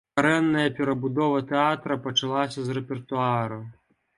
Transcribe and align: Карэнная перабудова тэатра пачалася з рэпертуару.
Карэнная 0.17 0.63
перабудова 0.77 1.43
тэатра 1.53 1.99
пачалася 2.07 2.59
з 2.69 2.79
рэпертуару. 2.79 3.65